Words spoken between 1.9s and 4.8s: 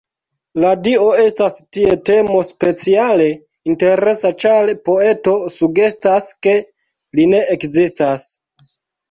temo speciale interesa, ĉar